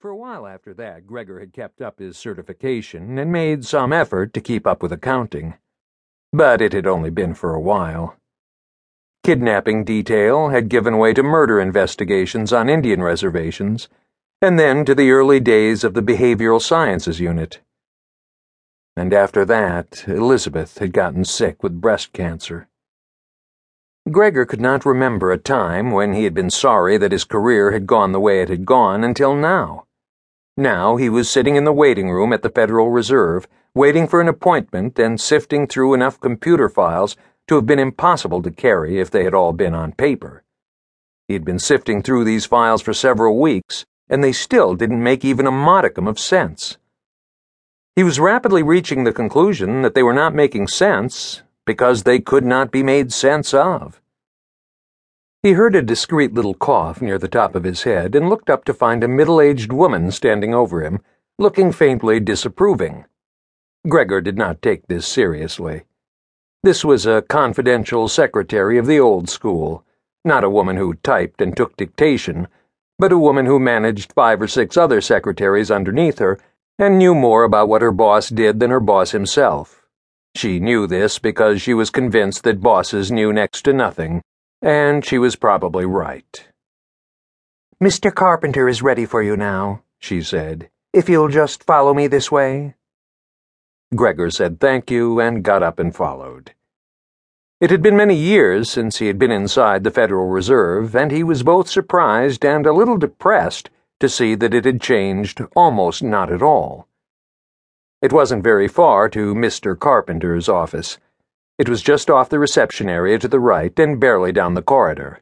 [0.00, 4.32] For a while after that, Gregor had kept up his certification and made some effort
[4.34, 5.54] to keep up with accounting.
[6.32, 8.14] But it had only been for a while.
[9.24, 13.88] Kidnapping detail had given way to murder investigations on Indian reservations,
[14.40, 17.58] and then to the early days of the Behavioral Sciences Unit.
[18.96, 22.68] And after that, Elizabeth had gotten sick with breast cancer.
[24.08, 27.88] Gregor could not remember a time when he had been sorry that his career had
[27.88, 29.86] gone the way it had gone until now.
[30.58, 33.46] Now he was sitting in the waiting room at the Federal Reserve,
[33.76, 38.50] waiting for an appointment and sifting through enough computer files to have been impossible to
[38.50, 40.42] carry if they had all been on paper.
[41.28, 45.24] He had been sifting through these files for several weeks, and they still didn't make
[45.24, 46.76] even a modicum of sense.
[47.94, 52.44] He was rapidly reaching the conclusion that they were not making sense because they could
[52.44, 54.00] not be made sense of.
[55.40, 58.64] He heard a discreet little cough near the top of his head and looked up
[58.64, 60.98] to find a middle aged woman standing over him,
[61.38, 63.04] looking faintly disapproving.
[63.88, 65.84] Gregor did not take this seriously.
[66.64, 69.84] This was a confidential secretary of the old school,
[70.24, 72.48] not a woman who typed and took dictation,
[72.98, 76.40] but a woman who managed five or six other secretaries underneath her
[76.80, 79.86] and knew more about what her boss did than her boss himself.
[80.34, 84.20] She knew this because she was convinced that bosses knew next to nothing
[84.62, 86.48] and she was probably right.
[87.82, 88.12] Mr.
[88.12, 90.68] Carpenter is ready for you now, she said.
[90.92, 92.74] If you'll just follow me this way.
[93.94, 96.52] Gregor said thank you and got up and followed.
[97.60, 101.24] It had been many years since he had been inside the Federal Reserve, and he
[101.24, 106.32] was both surprised and a little depressed to see that it had changed almost not
[106.32, 106.86] at all.
[108.00, 109.76] It wasn't very far to Mr.
[109.76, 110.98] Carpenter's office.
[111.58, 115.20] It was just off the reception area to the right and barely down the corridor.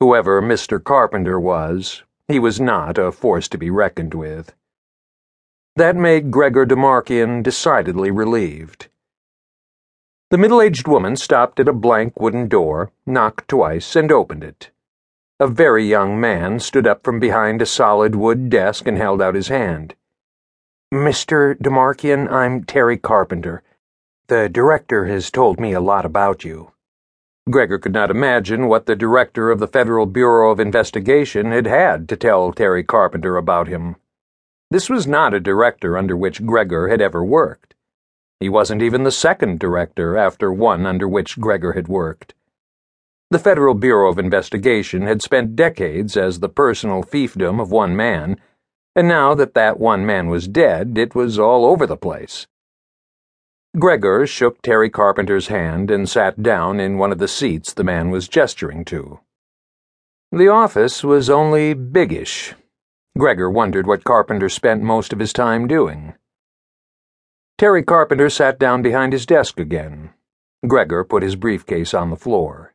[0.00, 0.82] Whoever Mr.
[0.82, 4.54] Carpenter was, he was not a force to be reckoned with.
[5.76, 8.88] That made Gregor Demarkian decidedly relieved.
[10.30, 14.70] The middle aged woman stopped at a blank wooden door, knocked twice, and opened it.
[15.38, 19.34] A very young man stood up from behind a solid wood desk and held out
[19.34, 19.94] his hand.
[20.92, 21.56] Mr.
[21.58, 23.62] Demarkian, I'm Terry Carpenter.
[24.28, 26.72] The director has told me a lot about you.
[27.50, 32.10] Gregor could not imagine what the director of the Federal Bureau of Investigation had had
[32.10, 33.96] to tell Terry Carpenter about him.
[34.70, 37.74] This was not a director under which Gregor had ever worked.
[38.38, 42.34] He wasn't even the second director after one under which Gregor had worked.
[43.30, 48.38] The Federal Bureau of Investigation had spent decades as the personal fiefdom of one man,
[48.94, 52.46] and now that that one man was dead, it was all over the place.
[53.78, 58.10] Gregor shook Terry Carpenter's hand and sat down in one of the seats the man
[58.10, 59.20] was gesturing to.
[60.32, 62.54] The office was only biggish.
[63.16, 66.14] Gregor wondered what Carpenter spent most of his time doing.
[67.56, 70.10] Terry Carpenter sat down behind his desk again.
[70.66, 72.74] Gregor put his briefcase on the floor.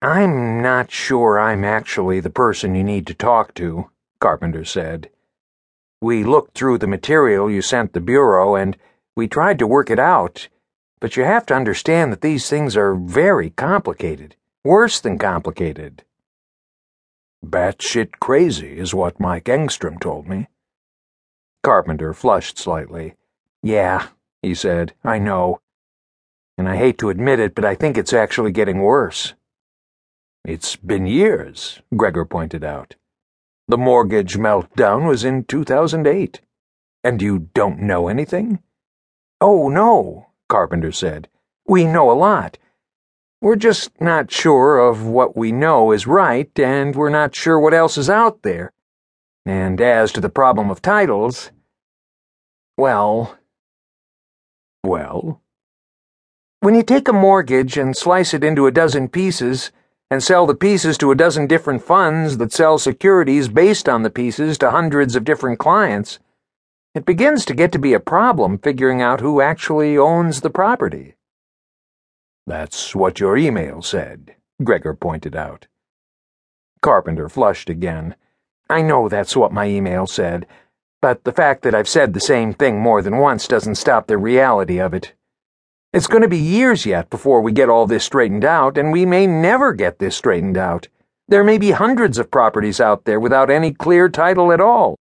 [0.00, 5.10] I'm not sure I'm actually the person you need to talk to, Carpenter said.
[6.00, 8.76] We looked through the material you sent the Bureau and
[9.18, 10.48] we tried to work it out,
[11.00, 16.04] but you have to understand that these things are very complicated, worse than complicated.
[17.44, 20.46] Batshit crazy is what Mike Engstrom told me.
[21.64, 23.16] Carpenter flushed slightly.
[23.60, 24.06] Yeah,
[24.40, 25.62] he said, I know.
[26.56, 29.34] And I hate to admit it, but I think it's actually getting worse.
[30.44, 32.94] It's been years, Gregor pointed out.
[33.66, 36.40] The mortgage meltdown was in 2008.
[37.02, 38.60] And you don't know anything?
[39.40, 41.28] Oh, no, Carpenter said.
[41.66, 42.58] We know a lot.
[43.40, 47.74] We're just not sure of what we know is right, and we're not sure what
[47.74, 48.72] else is out there.
[49.46, 51.52] And as to the problem of titles,
[52.76, 53.38] well.
[54.82, 55.40] Well?
[56.60, 59.70] When you take a mortgage and slice it into a dozen pieces,
[60.10, 64.10] and sell the pieces to a dozen different funds that sell securities based on the
[64.10, 66.18] pieces to hundreds of different clients,
[66.98, 71.14] it begins to get to be a problem figuring out who actually owns the property.
[72.44, 74.34] That's what your email said,
[74.64, 75.68] Gregor pointed out.
[76.82, 78.16] Carpenter flushed again.
[78.68, 80.44] I know that's what my email said,
[81.00, 84.18] but the fact that I've said the same thing more than once doesn't stop the
[84.18, 85.14] reality of it.
[85.92, 89.06] It's going to be years yet before we get all this straightened out, and we
[89.06, 90.88] may never get this straightened out.
[91.28, 94.96] There may be hundreds of properties out there without any clear title at all.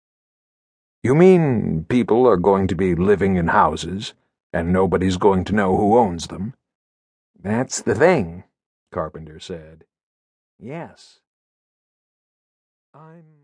[1.06, 4.16] You mean people are going to be living in houses,
[4.52, 6.56] and nobody's going to know who owns them?
[7.40, 8.46] That's the thing,
[8.92, 9.84] Carpenter said.
[10.58, 11.20] Yes.
[12.92, 13.44] I'm